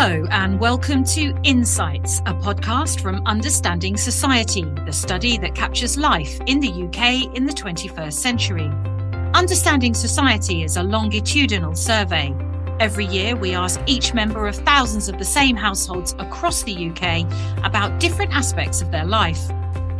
[0.00, 6.38] Hello, and welcome to Insights, a podcast from Understanding Society, the study that captures life
[6.46, 8.70] in the UK in the 21st century.
[9.34, 12.32] Understanding Society is a longitudinal survey.
[12.78, 17.26] Every year, we ask each member of thousands of the same households across the UK
[17.64, 19.50] about different aspects of their life.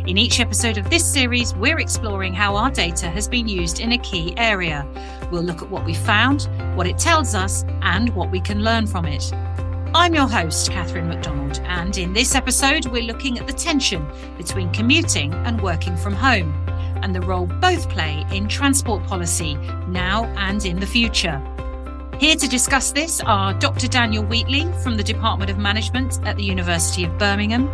[0.07, 3.91] In each episode of this series, we're exploring how our data has been used in
[3.91, 4.87] a key area.
[5.29, 6.47] We'll look at what we found,
[6.77, 9.33] what it tells us, and what we can learn from it.
[9.95, 14.05] I'm your host, Catherine McDonald, and in this episode, we're looking at the tension
[14.37, 16.53] between commuting and working from home,
[17.01, 19.55] and the role both play in transport policy
[19.87, 21.41] now and in the future.
[22.19, 23.87] Here to discuss this are Dr.
[23.87, 27.65] Daniel Wheatley from the Department of Management at the University of Birmingham,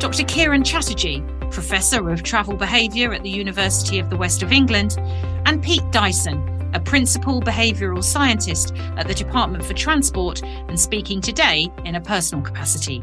[0.00, 0.24] Dr.
[0.24, 4.96] Kiron Chatterjee, Professor of Travel Behaviour at the University of the West of England,
[5.46, 11.70] and Pete Dyson, a principal behavioural scientist at the Department for Transport, and speaking today
[11.84, 13.02] in a personal capacity.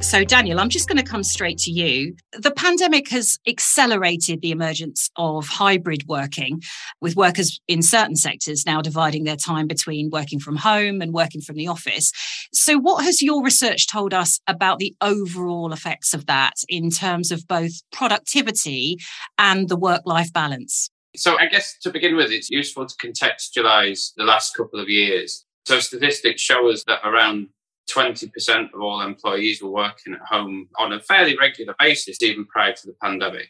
[0.00, 2.14] So, Daniel, I'm just going to come straight to you.
[2.32, 6.62] The pandemic has accelerated the emergence of hybrid working,
[7.00, 11.40] with workers in certain sectors now dividing their time between working from home and working
[11.40, 12.12] from the office.
[12.52, 17.30] So, what has your research told us about the overall effects of that in terms
[17.30, 18.98] of both productivity
[19.38, 20.90] and the work life balance?
[21.16, 25.44] So, I guess to begin with, it's useful to contextualize the last couple of years.
[25.66, 27.48] So, statistics show us that around
[27.90, 32.72] 20% of all employees were working at home on a fairly regular basis, even prior
[32.72, 33.48] to the pandemic.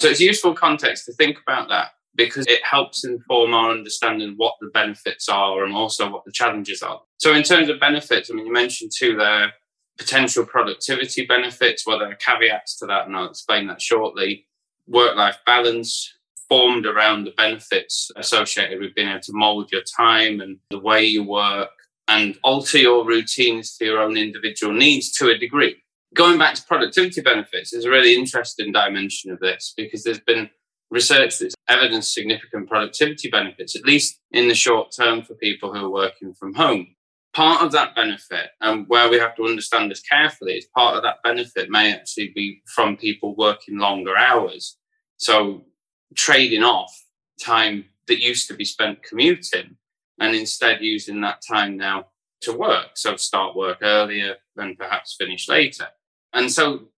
[0.00, 4.54] So, it's useful context to think about that because it helps inform our understanding what
[4.60, 7.00] the benefits are and also what the challenges are.
[7.18, 9.52] So, in terms of benefits, I mean, you mentioned too there
[9.98, 11.86] potential productivity benefits.
[11.86, 14.46] Well, there are caveats to that, and I'll explain that shortly.
[14.86, 16.13] Work life balance,
[16.48, 21.04] formed around the benefits associated with being able to mold your time and the way
[21.04, 21.70] you work
[22.08, 25.76] and alter your routines to your own individual needs to a degree.
[26.14, 30.48] Going back to productivity benefits is a really interesting dimension of this because there's been
[30.90, 35.84] research that's evidenced significant productivity benefits, at least in the short term for people who
[35.86, 36.86] are working from home.
[37.34, 41.02] Part of that benefit, and where we have to understand this carefully, is part of
[41.02, 44.76] that benefit may actually be from people working longer hours.
[45.16, 45.64] So
[46.14, 46.92] trading off
[47.40, 49.76] time that used to be spent commuting
[50.20, 52.06] and instead using that time now
[52.42, 52.90] to work.
[52.94, 55.88] So start work earlier and perhaps finish later.
[56.32, 56.88] And so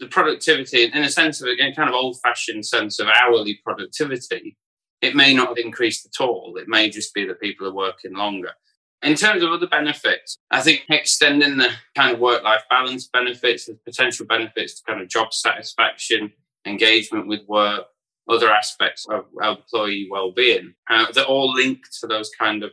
[0.00, 4.56] the productivity, in a sense of a kind of old fashioned sense of hourly productivity,
[5.00, 6.56] it may not have increased at all.
[6.56, 8.52] It may just be that people are working longer.
[9.02, 13.66] In terms of other benefits, I think extending the kind of work life balance benefits,
[13.66, 16.32] the potential benefits to kind of job satisfaction,
[16.64, 17.86] engagement with work,
[18.28, 20.74] other aspects of employee well-being.
[20.90, 22.70] Uh, they're all linked to those kind of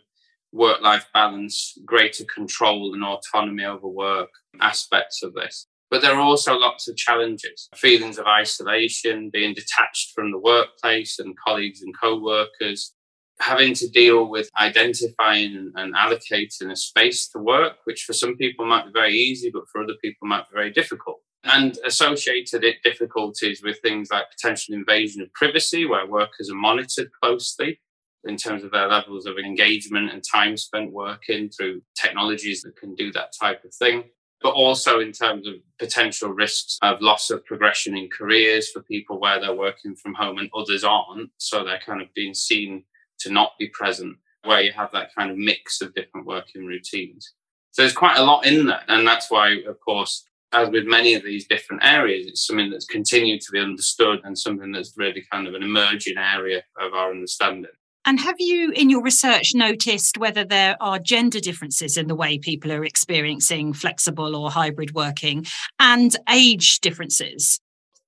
[0.51, 4.29] work-life balance, greater control and autonomy over work
[4.61, 5.67] aspects of this.
[5.89, 11.19] But there are also lots of challenges, feelings of isolation, being detached from the workplace
[11.19, 12.93] and colleagues and co-workers,
[13.39, 18.65] having to deal with identifying and allocating a space to work, which for some people
[18.65, 22.83] might be very easy, but for other people might be very difficult and associated it
[22.83, 27.79] difficulties with things like potential invasion of privacy, where workers are monitored closely
[28.25, 32.95] in terms of their levels of engagement and time spent working through technologies that can
[32.95, 34.03] do that type of thing.
[34.41, 39.19] But also in terms of potential risks of loss of progression in careers for people
[39.19, 41.29] where they're working from home and others aren't.
[41.37, 42.83] So they're kind of being seen
[43.19, 47.33] to not be present, where you have that kind of mix of different working routines.
[47.71, 48.83] So there's quite a lot in there.
[48.87, 52.85] And that's why, of course, as with many of these different areas, it's something that's
[52.85, 57.11] continued to be understood and something that's really kind of an emerging area of our
[57.11, 57.71] understanding.
[58.05, 62.37] And have you, in your research, noticed whether there are gender differences in the way
[62.37, 65.45] people are experiencing flexible or hybrid working
[65.79, 67.59] and age differences?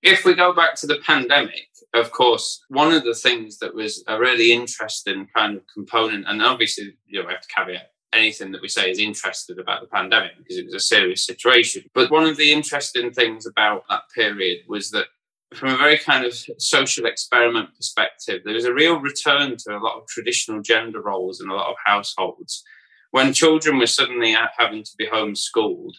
[0.02, 4.04] If we go back to the pandemic, of course, one of the things that was
[4.08, 8.52] a really interesting kind of component, and obviously, you know, we have to caveat anything
[8.52, 11.84] that we say is interested about the pandemic because it was a serious situation.
[11.94, 15.08] But one of the interesting things about that period was that
[15.54, 19.80] from a very kind of social experiment perspective, there was a real return to a
[19.80, 22.64] lot of traditional gender roles in a lot of households.
[23.12, 25.94] When children were suddenly having to be homeschooled,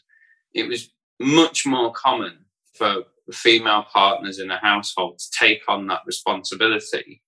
[0.53, 0.91] it was
[1.21, 7.23] much more common for female partners in a household to take on that responsibility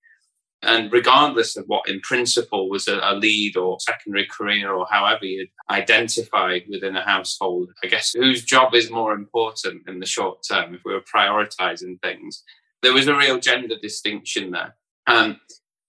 [0.62, 5.24] and regardless of what, in principle, was a, a, lead or secondary career or however
[5.24, 10.40] you identified within a household, I guess whose job is more important in the short
[10.48, 12.42] term if we were prioritizing things,
[12.82, 14.74] there was a real gender distinction there.
[15.06, 15.36] And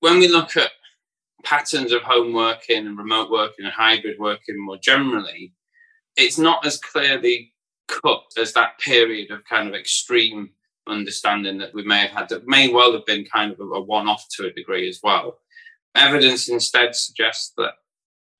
[0.01, 0.71] when we look at
[1.43, 5.53] patterns of home working and remote working and hybrid working more generally,
[6.15, 7.53] it's not as clearly
[7.87, 10.51] cut as that period of kind of extreme
[10.89, 14.07] understanding that we may have had that may well have been kind of a one
[14.07, 15.39] off to a degree as well.
[15.95, 17.73] Evidence instead suggests that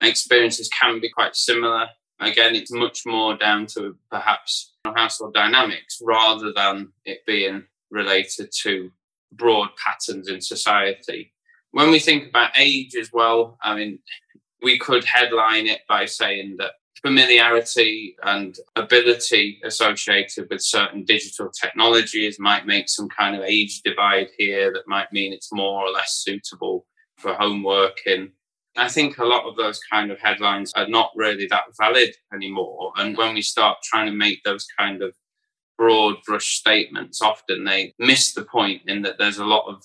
[0.01, 1.88] experiences can be quite similar.
[2.19, 8.92] Again, it's much more down to perhaps household dynamics rather than it being related to
[9.31, 11.34] broad patterns in society.
[11.72, 14.00] When we think about age as well, I mean,
[14.62, 22.40] we could headline it by saying that familiarity and ability associated with certain digital technologies
[22.40, 26.22] might make some kind of age divide here that might mean it's more or less
[26.24, 26.86] suitable
[27.18, 28.31] for home working.
[28.78, 32.92] I think a lot of those kind of headlines are not really that valid anymore.
[32.98, 35.13] And when we start trying to make those kind of
[35.78, 39.84] broad brush statements, often they miss the point in that there's a lot of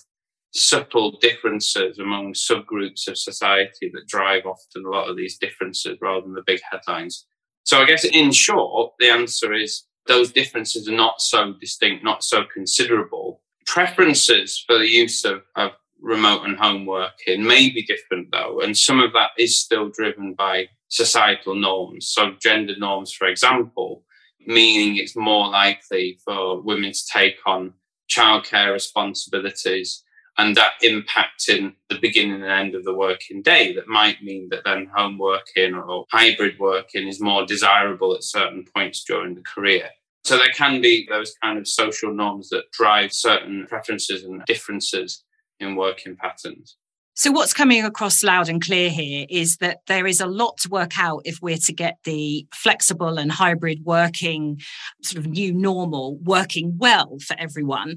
[0.55, 6.21] subtle differences among subgroups of society that drive often a lot of these differences rather
[6.21, 7.25] than the big headlines.
[7.63, 12.23] So I guess in short, the answer is those differences are not so distinct, not
[12.23, 13.41] so considerable.
[13.65, 18.77] Preferences for the use of, of remote and home working may be different though, and
[18.77, 22.07] some of that is still driven by societal norms.
[22.07, 24.03] So gender norms, for example,
[24.45, 27.73] meaning it's more likely for women to take on
[28.09, 30.04] childcare responsibilities
[30.37, 34.63] and that impacting the beginning and end of the working day that might mean that
[34.65, 39.89] then home working or hybrid working is more desirable at certain points during the career.
[40.23, 45.23] So there can be those kind of social norms that drive certain preferences and differences
[45.59, 46.77] in working patterns.
[47.17, 50.69] So, what's coming across loud and clear here is that there is a lot to
[50.69, 54.59] work out if we're to get the flexible and hybrid working
[55.01, 57.95] sort of new normal working well for everyone.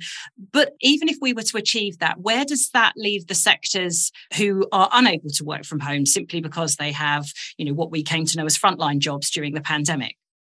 [0.52, 4.68] But even if we were to achieve that, where does that leave the sectors who
[4.70, 7.26] are unable to work from home simply because they have,
[7.56, 10.14] you know, what we came to know as frontline jobs during the pandemic?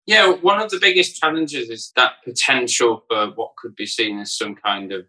[0.04, 4.36] Yeah, one of the biggest challenges is that potential for what could be seen as
[4.36, 5.06] some kind of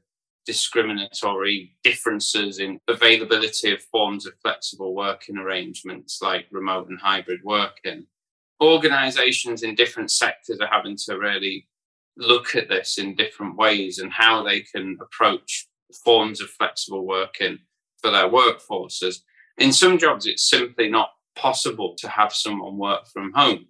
[0.49, 8.07] discriminatory differences in availability of forms of flexible working arrangements like remote and hybrid working.
[8.59, 11.67] Organizations in different sectors are having to really
[12.17, 15.67] look at this in different ways and how they can approach
[16.03, 17.59] forms of flexible working
[18.01, 19.17] for their workforces.
[19.59, 23.67] In some jobs, it's simply not possible to have someone work from home.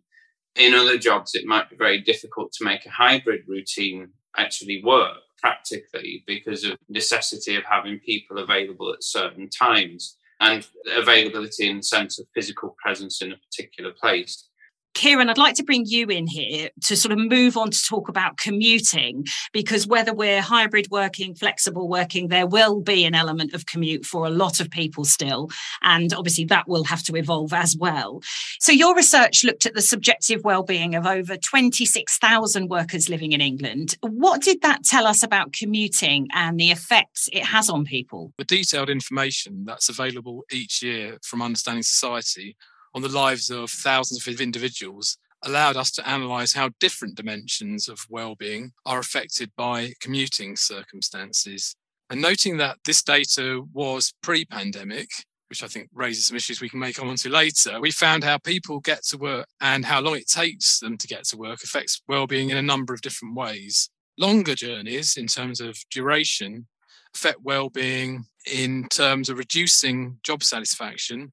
[0.56, 5.18] In other jobs, it might be very difficult to make a hybrid routine actually work
[5.42, 10.66] practically because of necessity of having people available at certain times and
[10.96, 14.49] availability in the sense of physical presence in a particular place.
[14.94, 18.10] Kiron, I'd like to bring you in here to sort of move on to talk
[18.10, 23.66] about commuting, because whether we're hybrid working, flexible working, there will be an element of
[23.66, 25.50] commute for a lot of people still.
[25.82, 28.22] And obviously, that will have to evolve as well.
[28.60, 33.96] So, your research looked at the subjective well-being of over 26,000 workers living in England.
[34.02, 38.34] What did that tell us about commuting and the effects it has on people?
[38.38, 42.56] The detailed information that's available each year from Understanding Society
[42.94, 48.06] on the lives of thousands of individuals allowed us to analyse how different dimensions of
[48.10, 51.76] well-being are affected by commuting circumstances.
[52.10, 55.10] And noting that this data was pre-pandemic,
[55.50, 58.38] which I think raises some issues we can make on to later, we found how
[58.38, 62.02] people get to work and how long it takes them to get to work affects
[62.08, 63.90] well-being in a number of different ways.
[64.18, 66.68] Longer journeys in terms of duration
[67.16, 71.32] affect well-being in terms of reducing job satisfaction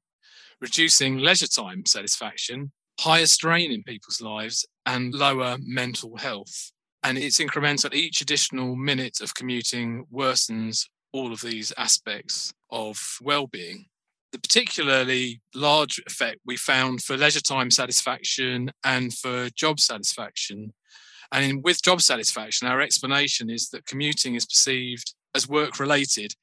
[0.61, 6.73] reducing leisure time satisfaction, higher strain in people's lives, and lower mental health.
[7.03, 7.95] And it's incremental.
[7.95, 13.87] Each additional minute of commuting worsens all of these aspects of well-being.
[14.33, 20.75] The particularly large effect we found for leisure time satisfaction and for job satisfaction.
[21.33, 26.35] And in, with job satisfaction, our explanation is that commuting is perceived as work related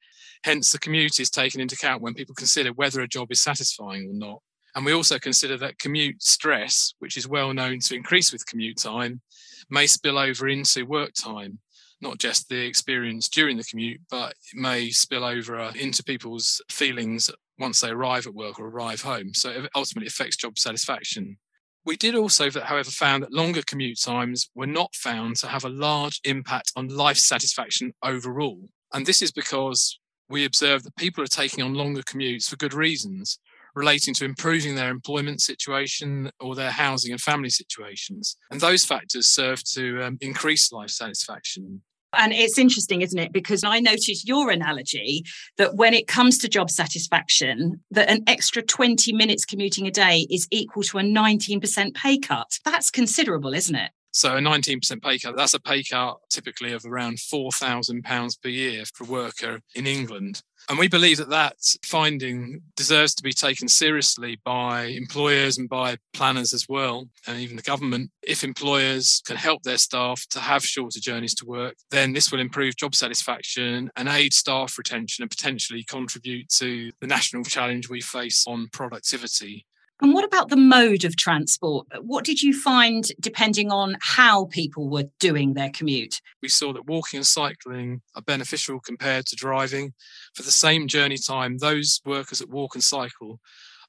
[0.44, 4.10] Hence, the commute is taken into account when people consider whether a job is satisfying
[4.10, 4.42] or not.
[4.74, 8.76] And we also consider that commute stress, which is well known to increase with commute
[8.76, 9.22] time,
[9.70, 11.60] may spill over into work time,
[12.02, 16.60] not just the experience during the commute, but it may spill over uh, into people's
[16.70, 19.32] feelings once they arrive at work or arrive home.
[19.32, 21.38] So it ultimately affects job satisfaction.
[21.86, 25.70] We did also, however, found that longer commute times were not found to have a
[25.70, 28.68] large impact on life satisfaction overall.
[28.92, 29.98] And this is because
[30.28, 33.38] we observe that people are taking on longer commutes for good reasons
[33.74, 38.36] relating to improving their employment situation or their housing and family situations.
[38.50, 41.82] And those factors serve to um, increase life satisfaction.
[42.16, 43.32] And it's interesting, isn't it?
[43.32, 45.24] Because I noticed your analogy
[45.58, 50.26] that when it comes to job satisfaction, that an extra 20 minutes commuting a day
[50.30, 52.58] is equal to a 19% pay cut.
[52.64, 53.90] That's considerable, isn't it?
[54.14, 58.84] So a 19% pay cut, that's a pay cut typically of around £4,000 per year
[58.94, 60.40] for a worker in England.
[60.68, 65.96] And we believe that that finding deserves to be taken seriously by employers and by
[66.12, 68.12] planners as well, and even the government.
[68.22, 72.40] If employers can help their staff to have shorter journeys to work, then this will
[72.40, 78.00] improve job satisfaction and aid staff retention and potentially contribute to the national challenge we
[78.00, 79.66] face on productivity.
[80.02, 81.86] And what about the mode of transport?
[82.00, 86.20] What did you find depending on how people were doing their commute?
[86.42, 89.94] We saw that walking and cycling are beneficial compared to driving.
[90.34, 93.40] For the same journey time, those workers that walk and cycle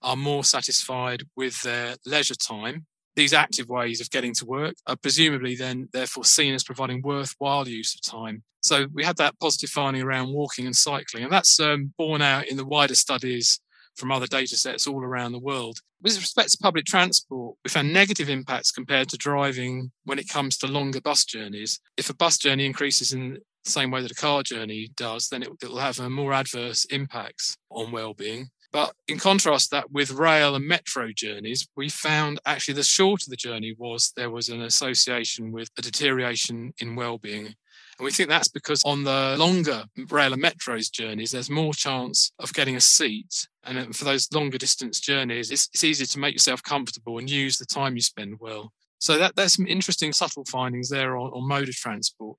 [0.04, 2.86] are more satisfied with their leisure time.
[3.16, 7.68] These active ways of getting to work are presumably then therefore seen as providing worthwhile
[7.68, 8.44] use of time.
[8.62, 12.48] So we had that positive finding around walking and cycling, and that's um, borne out
[12.48, 13.60] in the wider studies
[13.96, 15.80] from other data sets all around the world.
[16.02, 20.58] With respect to public transport, we found negative impacts compared to driving when it comes
[20.58, 21.80] to longer bus journeys.
[21.98, 25.44] If a bus journey increases in the same way that a car journey does, then
[25.44, 28.50] it, will have a more adverse impacts on well-being.
[28.72, 33.38] But in contrast that with rail and metro journeys, we found actually the shorter the
[33.38, 37.56] journey was, there was an association with a deterioration in well-being.
[37.98, 42.32] And we think that's because on the longer rail and metros journeys, there's more chance
[42.40, 43.48] of getting a seat.
[43.64, 47.58] And for those longer distance journeys, it's, it's easier to make yourself comfortable and use
[47.58, 48.74] the time you spend well.
[49.00, 52.38] So that, there's some interesting subtle findings there on, on mode of transport.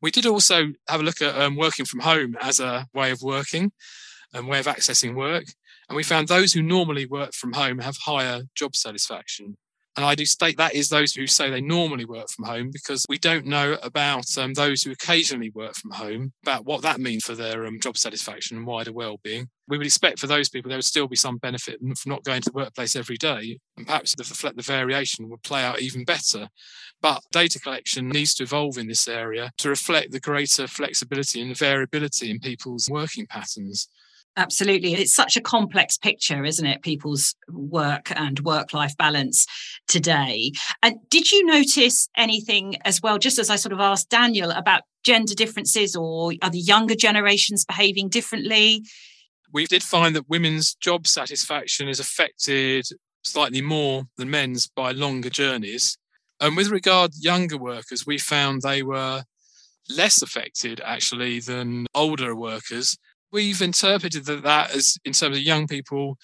[0.00, 3.22] We did also have a look at um, working from home as a way of
[3.22, 3.72] working
[4.32, 5.44] and way of accessing work.
[5.88, 9.56] And we found those who normally work from home have higher job satisfaction.
[9.96, 13.04] And I do state that is those who say they normally work from home because
[13.10, 17.24] we don't know about um, those who occasionally work from home, about what that means
[17.24, 19.48] for their um, job satisfaction and wider well-being.
[19.68, 22.40] We would expect for those people there would still be some benefit from not going
[22.40, 26.48] to the workplace every day, and perhaps the, the variation would play out even better.
[27.02, 31.56] But data collection needs to evolve in this area to reflect the greater flexibility and
[31.56, 33.88] variability in people's working patterns.
[34.36, 34.94] Absolutely.
[34.94, 36.82] It's such a complex picture, isn't it?
[36.82, 39.46] People's work and work life balance
[39.88, 40.52] today.
[40.82, 44.82] And did you notice anything as well, just as I sort of asked Daniel about
[45.04, 48.82] gender differences or are the younger generations behaving differently?
[49.52, 52.86] We did find that women's job satisfaction is affected
[53.22, 55.98] slightly more than men's by longer journeys.
[56.40, 59.24] And with regard younger workers, we found they were
[59.90, 62.96] less affected actually than older workers
[63.32, 66.18] we've interpreted that, that as in terms of young people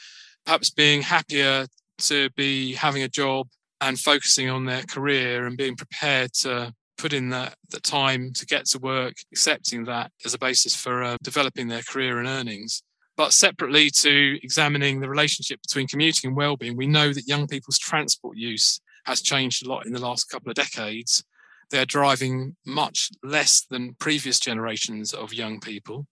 [0.44, 1.66] perhaps being happier
[1.98, 3.46] to be having a job
[3.80, 8.46] and focusing on their career and being prepared to put in that the time to
[8.46, 12.82] get to work, accepting that as a basis for uh, developing their career and earnings.
[13.16, 17.78] But separately to examining the relationship between commuting and well-being, we know that young people's
[17.78, 21.24] transport use has changed a lot in the last couple of decades.
[21.70, 26.06] They're driving much less than previous generations of young people.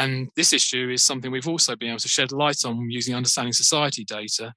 [0.00, 3.52] And this issue is something we've also been able to shed light on using understanding
[3.52, 4.54] society data.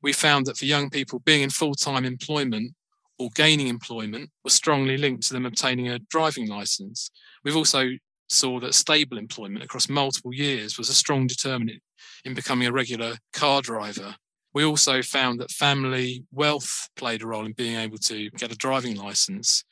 [0.00, 2.72] We found that for young people, being in full time employment
[3.18, 7.10] or gaining employment was strongly linked to them obtaining a driving license.
[7.44, 7.90] We've also
[8.30, 11.82] saw that stable employment across multiple years was a strong determinant
[12.24, 14.16] in becoming a regular car driver.
[14.54, 18.56] We also found that family wealth played a role in being able to get a
[18.56, 19.64] driving license.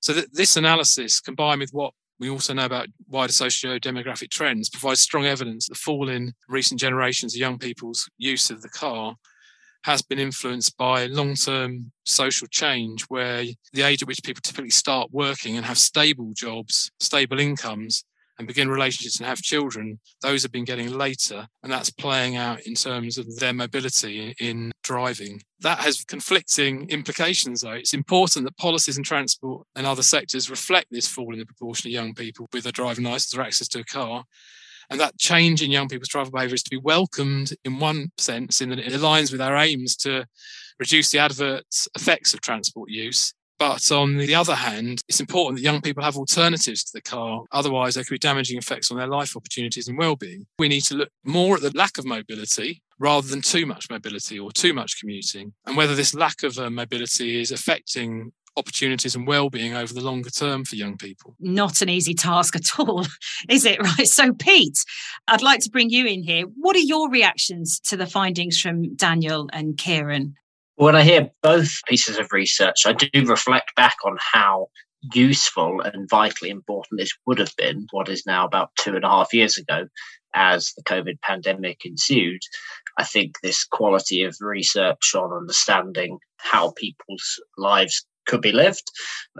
[0.00, 5.00] So that this analysis combined with what we also know about wider socio-demographic trends provides
[5.00, 9.14] strong evidence that the fall in recent generations of young people's use of the car
[9.84, 15.08] has been influenced by long-term social change where the age at which people typically start
[15.12, 18.04] working and have stable jobs, stable incomes
[18.38, 21.46] and begin relationships and have children, those have been getting later.
[21.62, 25.42] And that's playing out in terms of their mobility in driving.
[25.60, 27.72] That has conflicting implications, though.
[27.72, 31.88] It's important that policies in transport and other sectors reflect this fall in the proportion
[31.88, 34.24] of young people with a driving license or access to a car.
[34.90, 38.60] And that change in young people's travel behaviour is to be welcomed in one sense,
[38.60, 40.26] in that it aligns with our aims to
[40.78, 45.62] reduce the adverse effects of transport use but on the other hand, it's important that
[45.62, 47.42] young people have alternatives to the car.
[47.50, 50.46] Otherwise, there could be damaging effects on their life opportunities and well-being.
[50.58, 54.38] We need to look more at the lack of mobility rather than too much mobility
[54.38, 59.26] or too much commuting, and whether this lack of uh, mobility is affecting opportunities and
[59.26, 61.34] well-being over the longer term for young people.
[61.38, 63.06] Not an easy task at all,
[63.48, 63.80] is it?
[63.80, 64.08] Right.
[64.08, 64.78] So, Pete,
[65.28, 66.44] I'd like to bring you in here.
[66.56, 70.34] What are your reactions to the findings from Daniel and Kiron?
[70.78, 74.68] When I hear both pieces of research, I do reflect back on how
[75.12, 79.08] useful and vitally important this would have been what is now about two and a
[79.08, 79.88] half years ago
[80.36, 82.38] as the COVID pandemic ensued.
[82.96, 88.88] I think this quality of research on understanding how people's lives could be lived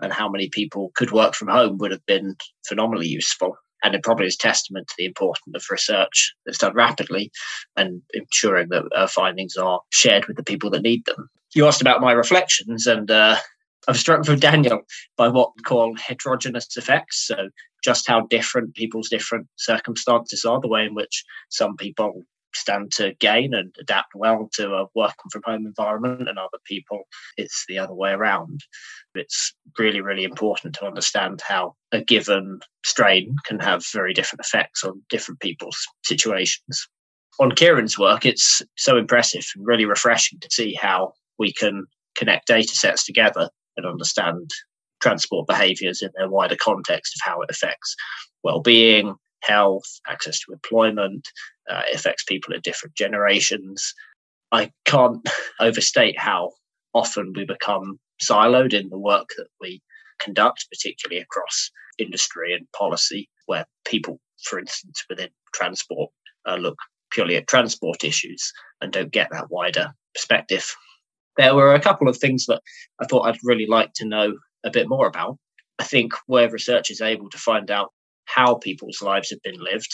[0.03, 2.35] and how many people could work from home would have been
[2.67, 3.57] phenomenally useful.
[3.85, 7.31] And it probably is testament to the importance of research that's done rapidly
[7.77, 11.29] and ensuring that our findings are shared with the people that need them.
[11.55, 13.37] You asked about my reflections, and uh,
[13.87, 14.83] I'm struck with Daniel
[15.17, 17.27] by what we call heterogeneous effects.
[17.27, 17.49] So,
[17.83, 22.25] just how different people's different circumstances are, the way in which some people
[22.59, 27.03] stand to gain and adapt well to a working from home environment, and other people,
[27.37, 28.61] it's the other way around.
[29.15, 34.85] It's really, really important to understand how a given strain can have very different effects
[34.85, 36.89] on different people's situations.
[37.41, 41.87] On Kiron's work, it's so impressive and really refreshing to see how we can
[42.17, 44.51] connect data sets together and understand
[45.01, 47.95] transport behaviors in their wider context of how it affects
[48.43, 51.29] well-being health access to employment
[51.69, 53.95] uh, affects people in different generations
[54.53, 55.27] i can't
[55.61, 56.51] overstate how
[56.95, 59.81] often we become siloed in the work that we
[60.19, 66.11] conduct particularly across industry and policy where people for instance within transport
[66.47, 66.79] uh, look
[67.11, 70.75] purely at transport issues and don't get that wider perspective
[71.39, 72.61] there were a couple of things that
[73.01, 75.39] I thought I'd really like to know a bit more about.
[75.79, 77.93] I think where research is able to find out
[78.25, 79.89] how people's lives have been lived,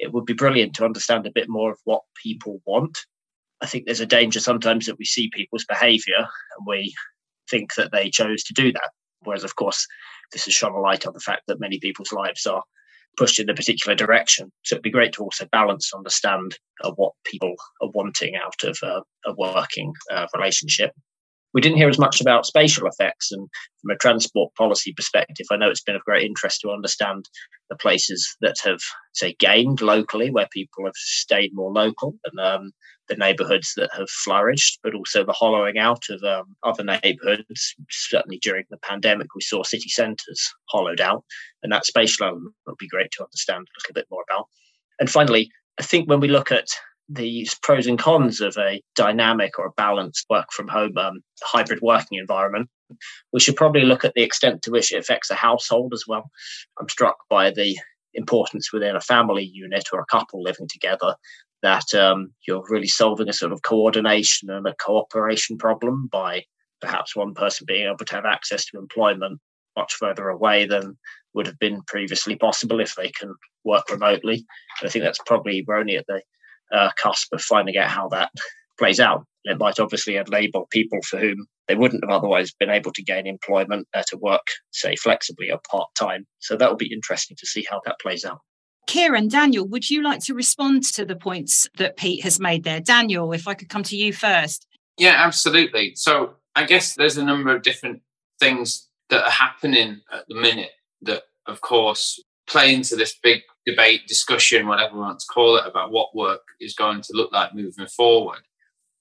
[0.00, 2.98] it would be brilliant to understand a bit more of what people want.
[3.60, 6.94] I think there's a danger sometimes that we see people's behavior and we
[7.50, 8.90] think that they chose to do that.
[9.22, 9.86] Whereas, of course,
[10.32, 12.62] this has shone a light on the fact that many people's lives are
[13.16, 14.50] pushed in a particular direction.
[14.62, 18.78] So it'd be great to also balance, understand uh, what people are wanting out of
[18.82, 20.92] uh, a working uh, relationship.
[21.52, 23.48] We didn't hear as much about spatial effects, and
[23.80, 27.28] from a transport policy perspective, I know it's been of great interest to understand
[27.68, 28.80] the places that have,
[29.12, 32.70] say, gained locally, where people have stayed more local, and um,
[33.08, 37.74] the neighbourhoods that have flourished, but also the hollowing out of um, other neighbourhoods.
[37.90, 41.24] Certainly during the pandemic, we saw city centres hollowed out,
[41.62, 44.46] and that spatial element would be great to understand a little bit more about.
[45.00, 46.68] And finally, I think when we look at
[47.10, 51.80] the pros and cons of a dynamic or a balanced work from home um, hybrid
[51.82, 52.70] working environment,
[53.32, 56.30] we should probably look at the extent to which it affects a household as well.
[56.78, 57.76] I'm struck by the
[58.14, 61.14] importance within a family unit or a couple living together
[61.62, 66.44] that um, you're really solving a sort of coordination and a cooperation problem by
[66.80, 69.40] perhaps one person being able to have access to employment
[69.76, 70.96] much further away than
[71.34, 74.44] would have been previously possible if they can work remotely.
[74.80, 76.22] And I think that's probably we're only at the
[76.72, 78.30] uh, cusp of finding out how that
[78.78, 79.24] plays out.
[79.44, 83.26] It might obviously enable people for whom they wouldn't have otherwise been able to gain
[83.26, 86.26] employment uh, to work, say, flexibly or part time.
[86.40, 88.40] So that will be interesting to see how that plays out.
[88.86, 92.80] Kiron, Daniel, would you like to respond to the points that Pete has made there?
[92.80, 94.66] Daniel, if I could come to you first.
[94.98, 95.92] Yeah, absolutely.
[95.94, 98.02] So I guess there's a number of different
[98.40, 104.06] things that are happening at the minute that, of course, play into this big debate,
[104.08, 107.54] discussion, whatever we want to call it, about what work is going to look like
[107.54, 108.40] moving forward.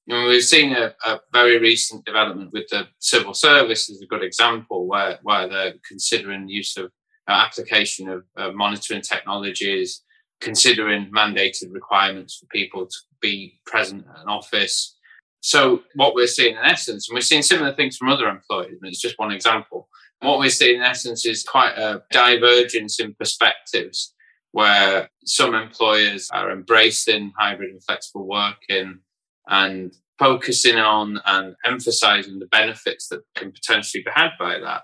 [0.08, 4.24] And we've seen a, a, very recent development with the civil service as a good
[4.24, 6.86] example, where, where they're considering use of
[7.28, 10.02] uh, application of uh, monitoring technologies,
[10.42, 14.98] considering mandated requirements for people to be present at an office.
[15.42, 18.90] So, what we're seeing in essence, and we're seeing similar things from other employers, and
[18.90, 19.88] it's just one example.
[20.22, 24.14] What we see in essence is quite a divergence in perspectives
[24.52, 29.00] where some employers are embracing hybrid and flexible working
[29.48, 34.82] and focusing on and emphasizing the benefits that can potentially be had by that.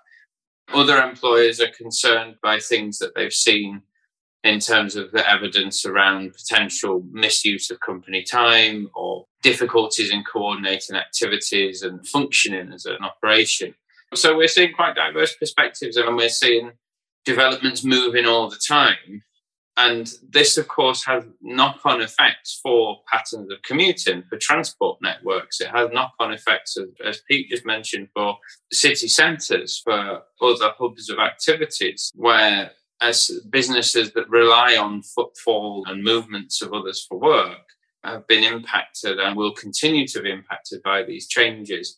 [0.74, 3.82] Other employers are concerned by things that they've seen
[4.43, 10.95] in terms of the evidence around potential misuse of company time or difficulties in coordinating
[10.95, 13.74] activities and functioning as an operation.
[14.15, 16.71] So we're seeing quite diverse perspectives and we're seeing
[17.25, 19.23] developments moving all the time.
[19.78, 25.60] And this, of course, has knock on effects for patterns of commuting, for transport networks.
[25.60, 28.38] It has knock on effects, as Pete just mentioned, for
[28.71, 36.04] city centres, for other hubs of activities, where as businesses that rely on footfall and
[36.04, 37.65] movements of others for work
[38.06, 41.97] have been impacted and will continue to be impacted by these changes.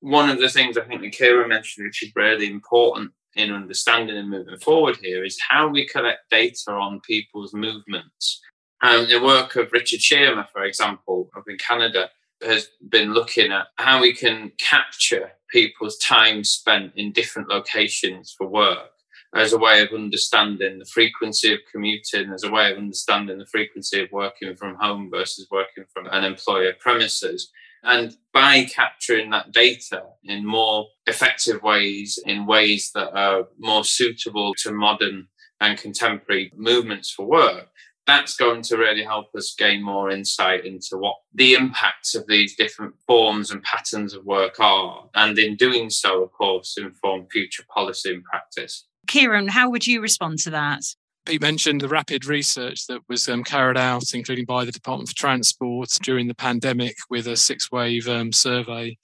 [0.00, 4.16] One of the things I think that Kiron mentioned, which is really important in understanding
[4.16, 8.40] and moving forward here is how we collect data on people's movements.
[8.82, 12.10] And the work of Richard Shearmur, for example, up in Canada,
[12.42, 18.46] has been looking at how we can capture people's time spent in different locations for
[18.46, 18.90] work
[19.34, 23.46] as a way of understanding the frequency of commuting, as a way of understanding the
[23.46, 27.50] frequency of working from home versus working from an employer premises.
[27.82, 34.54] And by capturing that data in more effective ways, in ways that are more suitable
[34.58, 35.28] to modern
[35.60, 37.68] and contemporary movements for work,
[38.06, 42.56] that's going to really help us gain more insight into what the impacts of these
[42.56, 45.08] different forms and patterns of work are.
[45.14, 48.86] And in doing so, of course, inform future policy and practice.
[49.06, 50.82] Kiron, how would you respond to that?
[51.26, 55.14] Pete mentioned the rapid research that was um, carried out, including by the Department for
[55.14, 58.96] Transport during the pandemic, with a six wave um, survey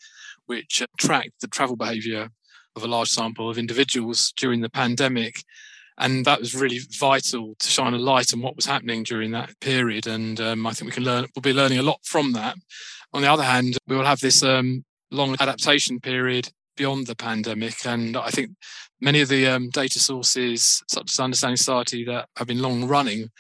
[0.47, 2.31] which uh, tracked the travel behaviour
[2.75, 5.43] of a large sample of individuals during the pandemic.
[5.99, 9.59] And that was really vital to shine a light on what was happening during that
[9.61, 10.07] period.
[10.07, 12.57] And um, I think we can learn, we'll be learning a lot from that.
[13.13, 17.85] On the other hand, we will have this um, long adaptation period beyond the pandemic.
[17.85, 18.51] And I think
[19.01, 23.31] many of the um, data sources, such as Understanding Society, that have been long running,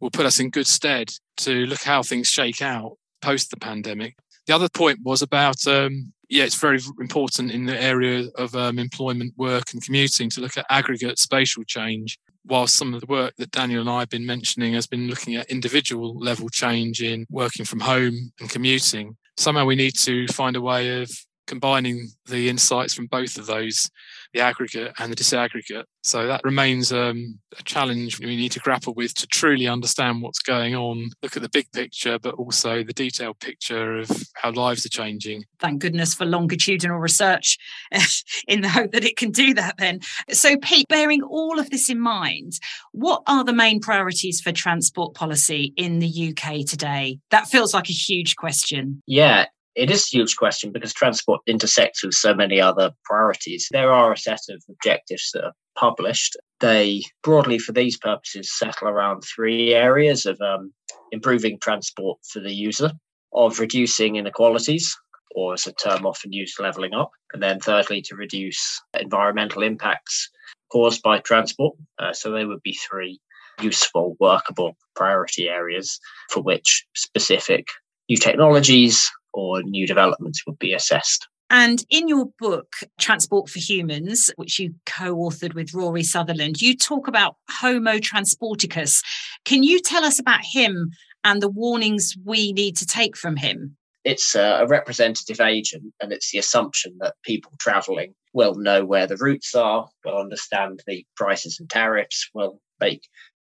[0.00, 4.16] will put us in good stead to look how things shake out post the pandemic.
[4.46, 8.78] The other point was about, um, yeah, it's very important in the area of um,
[8.78, 12.18] employment, work, and commuting to look at aggregate spatial change.
[12.44, 15.36] While some of the work that Daniel and I have been mentioning has been looking
[15.36, 20.56] at individual level change in working from home and commuting, somehow we need to find
[20.56, 21.10] a way of
[21.50, 23.90] combining the insights from both of those,
[24.32, 25.82] the aggregate and the disaggregate.
[26.04, 30.38] So that remains um, a challenge we need to grapple with to truly understand what's
[30.38, 34.86] going on, look at the big picture, but also the detailed picture of how lives
[34.86, 35.44] are changing.
[35.58, 37.58] Thank goodness for longitudinal research
[38.48, 39.98] in the hope that it can do that then.
[40.30, 42.60] So, Pete, bearing all of this in mind,
[42.92, 47.18] what are the main priorities for transport policy in the UK today?
[47.30, 49.02] That feels like a huge question.
[49.06, 53.68] Yeah, it is a huge question because transport intersects with so many other priorities.
[53.70, 56.36] There are a set of objectives that are published.
[56.60, 60.72] They broadly, for these purposes, settle around three areas of um,
[61.12, 62.92] improving transport for the user,
[63.32, 64.96] of reducing inequalities,
[65.34, 70.28] or as a term often used, levelling up, and then thirdly, to reduce environmental impacts
[70.72, 71.76] caused by transport.
[71.98, 73.20] Uh, so they would be three
[73.62, 77.66] useful, workable priority areas for which specific
[78.08, 81.26] new technologies or new developments would be assessed.
[81.50, 86.76] And in your book, Transport for Humans, which you co authored with Rory Sutherland, you
[86.76, 89.02] talk about Homo transporticus.
[89.44, 90.90] Can you tell us about him
[91.24, 93.76] and the warnings we need to take from him?
[94.04, 99.16] It's a representative agent, and it's the assumption that people traveling will know where the
[99.16, 103.02] routes are, will understand the prices and tariffs, will make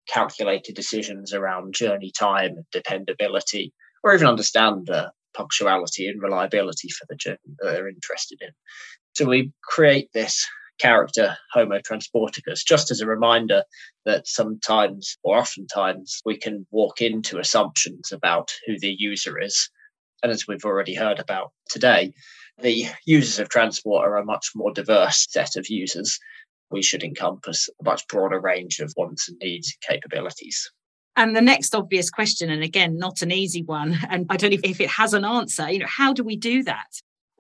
[0.07, 3.73] calculated decisions around journey time and dependability,
[4.05, 8.51] or even understand uh, punctuality and reliability for the journey that they're interested in.
[9.15, 10.47] So we create this
[10.79, 13.65] character Homo transporticus just as a reminder
[14.05, 19.71] that sometimes or oftentimes we can walk into assumptions about who the user is.
[20.23, 22.13] And as we've already heard about today,
[22.59, 26.19] the users of transport are a much more diverse set of users.
[26.71, 30.71] We should encompass a much broader range of wants and needs and capabilities.
[31.17, 34.59] And the next obvious question, and again, not an easy one, and I don't know
[34.65, 36.87] if it has an answer, you know, how do we do that?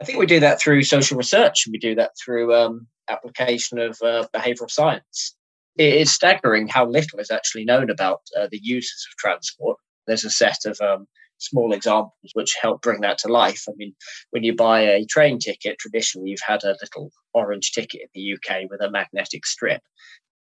[0.00, 1.66] I think we do that through social research.
[1.70, 5.36] We do that through um, application of uh, behavioral science.
[5.76, 9.78] It is staggering how little is actually known about uh, the uses of transport.
[10.06, 11.06] There's a set of um,
[11.38, 13.64] small examples which help bring that to life.
[13.68, 13.94] I mean,
[14.30, 18.34] when you buy a train ticket, traditionally you've had a little orange ticket in the
[18.34, 19.82] UK with a magnetic strip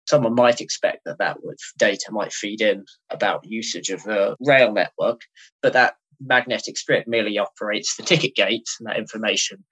[0.08, 4.72] someone might expect that that would data might feed in about usage of the rail
[4.72, 5.22] network,
[5.62, 9.63] but that magnetic strip merely operates the ticket gate, and that information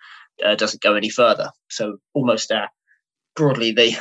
[0.45, 1.49] uh, doesn't go any further.
[1.69, 2.67] So almost uh,
[3.35, 3.97] broadly, the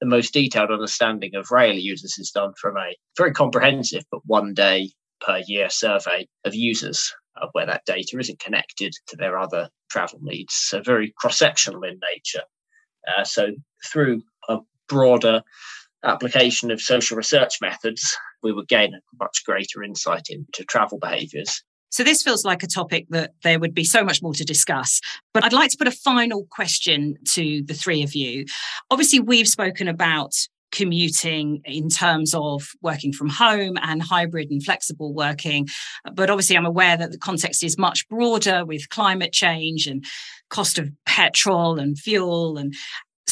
[0.00, 4.52] the most detailed understanding of rail users is done from a very comprehensive but one
[4.52, 9.68] day per year survey of users of where that data isn't connected to their other
[9.90, 10.54] travel needs.
[10.54, 12.44] So very cross sectional in nature.
[13.06, 13.48] Uh, so
[13.84, 14.22] through
[14.88, 15.42] broader
[16.04, 21.62] application of social research methods, we would gain a much greater insight into travel behaviours.
[21.90, 25.00] So, this feels like a topic that there would be so much more to discuss.
[25.32, 28.46] But I'd like to put a final question to the three of you.
[28.90, 30.34] Obviously, we've spoken about
[30.72, 35.68] commuting in terms of working from home and hybrid and flexible working.
[36.14, 40.04] But obviously, I'm aware that the context is much broader with climate change and
[40.50, 42.58] cost of petrol and fuel.
[42.58, 42.74] And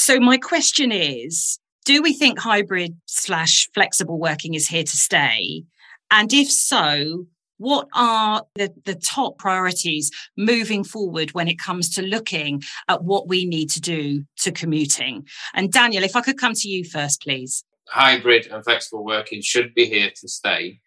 [0.02, 5.64] so, my question is do we think hybrid slash flexible working is here to stay?
[6.10, 7.26] And if so,
[7.58, 13.28] what are the, the top priorities moving forward when it comes to looking at what
[13.28, 15.26] we need to do to commuting?
[15.54, 17.64] And Daniel, if I could come to you first, please.
[17.88, 20.80] Hybrid and flexible working should be here to stay.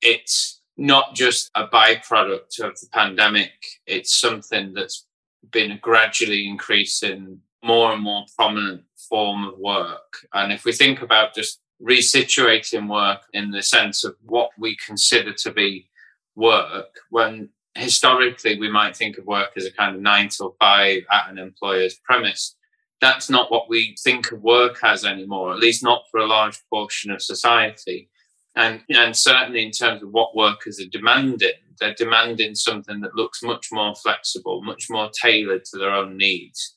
[0.00, 3.52] It's not just a byproduct of the pandemic,
[3.86, 5.06] it's something that's
[5.50, 10.26] been gradually increasing more and more prominent form of work.
[10.32, 15.32] And if we think about just resituating work in the sense of what we consider
[15.32, 15.88] to be
[16.34, 21.02] work, when historically we might think of work as a kind of nine till five
[21.10, 22.56] at an employer's premise.
[23.00, 26.60] That's not what we think of work as anymore, at least not for a large
[26.70, 28.08] portion of society.
[28.54, 33.42] And, and certainly in terms of what workers are demanding, they're demanding something that looks
[33.42, 36.76] much more flexible, much more tailored to their own needs.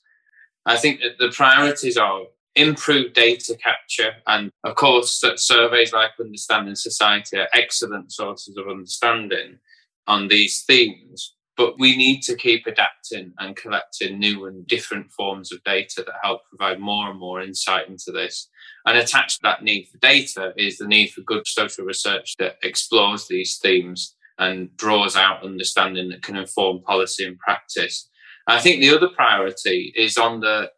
[0.65, 2.23] I think that the priorities are
[2.55, 8.67] improved data capture, and of course, that surveys like Understanding Society are excellent sources of
[8.67, 9.59] understanding
[10.07, 11.33] on these themes.
[11.57, 16.15] But we need to keep adapting and collecting new and different forms of data that
[16.21, 18.49] help provide more and more insight into this.
[18.85, 22.57] And attached to that need for data is the need for good social research that
[22.61, 28.09] explores these themes and draws out understanding that can inform policy and practice.
[28.47, 30.69] I think the other priority is on the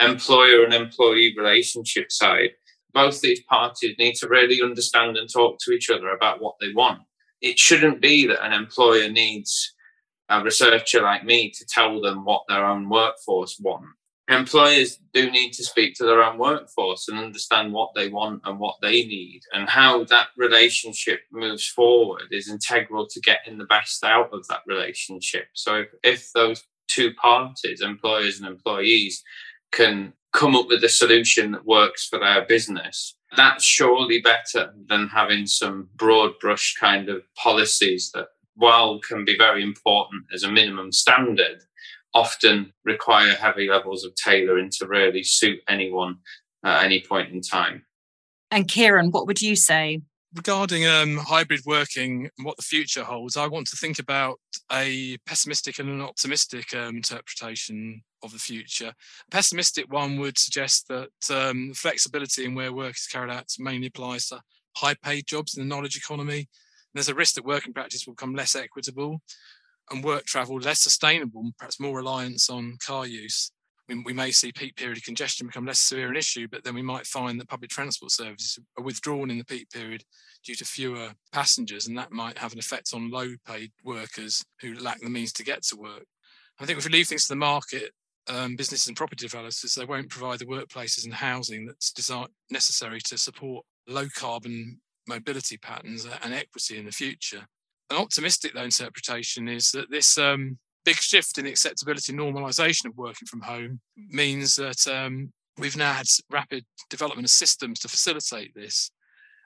[0.00, 2.50] employer and employee relationship side.
[2.92, 6.72] Both these parties need to really understand and talk to each other about what they
[6.72, 7.02] want.
[7.42, 9.74] It shouldn't be that an employer needs
[10.28, 13.84] a researcher like me to tell them what their own workforce want.
[14.28, 18.58] Employers do need to speak to their own workforce and understand what they want and
[18.58, 24.02] what they need, and how that relationship moves forward is integral to getting the best
[24.02, 25.46] out of that relationship.
[25.52, 29.22] So, if, if those two parties, employers and employees,
[29.72, 35.08] can come up with a solution that works for their business, that's surely better than
[35.08, 40.50] having some broad brush kind of policies that, while can be very important as a
[40.50, 41.62] minimum standard,
[42.14, 46.16] often require heavy levels of tailoring to really suit anyone
[46.64, 47.84] at any point in time.
[48.50, 50.02] And Kiron, what would you say?
[50.34, 54.38] Regarding um, hybrid working and what the future holds, I want to think about
[54.70, 58.88] a pessimistic and an optimistic um, interpretation of the future.
[58.88, 63.86] A pessimistic one would suggest that um, flexibility in where work is carried out mainly
[63.86, 64.42] applies to
[64.76, 66.38] high paid jobs in the knowledge economy.
[66.38, 66.46] And
[66.94, 69.22] there's a risk that working practice will become less equitable
[69.90, 73.52] and work travel less sustainable, perhaps more reliance on car use.
[73.88, 76.82] We, we, may see peak period congestion become less severe an issue, but then we
[76.82, 80.02] might find that public transport services are withdrawn in the peak period
[80.44, 84.74] due to fewer passengers, and that might have an effect on low paid workers who
[84.74, 86.04] lack the means to get to work.
[86.58, 87.92] I think if we leave things to the market,
[88.28, 91.92] um, businesses and property developers, they won't provide the workplaces and housing that's
[92.50, 97.46] necessary to support low carbon mobility patterns and equity in the future.
[97.90, 102.86] An optimistic, though, interpretation is that this um, big shift in the acceptability and normalisation
[102.86, 107.88] of working from home means that um, we've now had rapid development of systems to
[107.88, 108.90] facilitate this.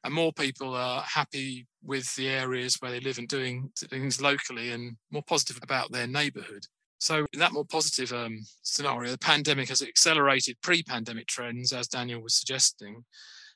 [0.04, 4.70] And more people are happy with the areas where they live and doing things locally
[4.70, 6.64] and more positive about their neighbourhood.
[6.98, 11.88] So, in that more positive um, scenario, the pandemic has accelerated pre pandemic trends, as
[11.88, 13.04] Daniel was suggesting.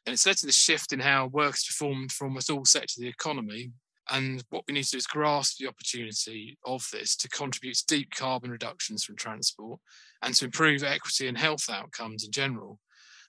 [0.07, 2.97] And it's led to this shift in how work is performed for almost all sectors
[2.97, 3.71] of the economy,
[4.11, 7.87] and what we need to do is grasp the opportunity of this to contribute to
[7.87, 9.81] deep carbon reductions from transport
[10.23, 12.79] and to improve equity and health outcomes in general.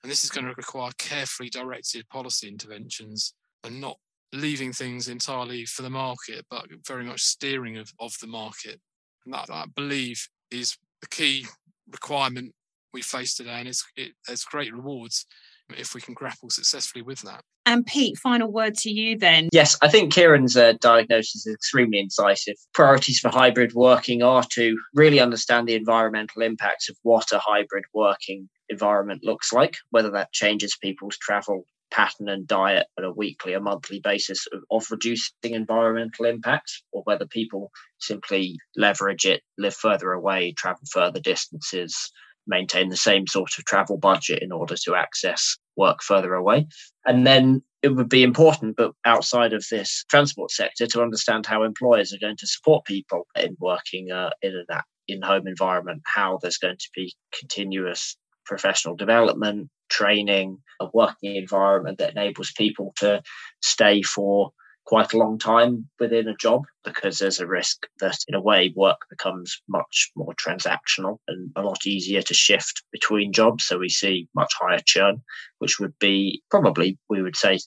[0.03, 3.33] And this is going to require carefully directed policy interventions
[3.63, 3.97] and not
[4.33, 8.79] leaving things entirely for the market, but very much steering of, of the market.
[9.25, 11.47] And that, I believe, is the key
[11.91, 12.53] requirement
[12.93, 13.59] we face today.
[13.59, 15.25] And it's, it, there's great rewards
[15.69, 17.41] if we can grapple successfully with that.
[17.65, 19.49] And Pete, final word to you then.
[19.51, 22.55] Yes, I think Kiron's uh, diagnosis is extremely incisive.
[22.73, 27.85] Priorities for hybrid working are to really understand the environmental impacts of what a hybrid
[27.93, 33.53] working environment looks like, whether that changes people's travel pattern and diet on a weekly
[33.53, 39.75] or monthly basis of, of reducing environmental impacts, or whether people simply leverage it, live
[39.75, 42.11] further away, travel further distances,
[42.47, 46.67] maintain the same sort of travel budget in order to access work further away.
[47.05, 51.63] And then it would be important, but outside of this transport sector, to understand how
[51.63, 56.57] employers are going to support people in working uh, in an in-home environment, how there's
[56.57, 63.21] going to be continuous professional development, training, a working environment that enables people to
[63.61, 64.51] stay for
[64.85, 68.73] quite a long time within a job because there's a risk that, in a way,
[68.75, 73.65] work becomes much more transactional and a lot easier to shift between jobs.
[73.65, 75.23] So we see much higher churn,
[75.59, 77.59] which would be probably, we would say,